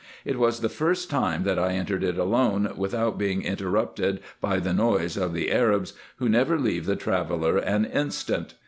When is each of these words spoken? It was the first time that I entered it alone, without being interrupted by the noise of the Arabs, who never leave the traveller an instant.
It 0.25 0.39
was 0.39 0.61
the 0.61 0.67
first 0.67 1.11
time 1.11 1.43
that 1.43 1.59
I 1.59 1.73
entered 1.73 2.03
it 2.03 2.17
alone, 2.17 2.73
without 2.75 3.19
being 3.19 3.43
interrupted 3.43 4.19
by 4.41 4.57
the 4.57 4.73
noise 4.73 5.15
of 5.15 5.31
the 5.31 5.51
Arabs, 5.51 5.93
who 6.15 6.27
never 6.27 6.57
leave 6.57 6.87
the 6.87 6.95
traveller 6.95 7.57
an 7.59 7.85
instant. 7.85 8.55